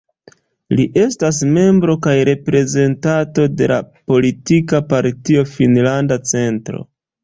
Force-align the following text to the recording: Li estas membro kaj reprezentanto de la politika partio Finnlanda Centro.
Li 0.79 0.85
estas 1.01 1.41
membro 1.57 1.97
kaj 2.07 2.15
reprezentanto 2.31 3.47
de 3.61 3.71
la 3.75 3.81
politika 4.01 4.85
partio 4.93 5.49
Finnlanda 5.57 6.25
Centro. 6.37 6.89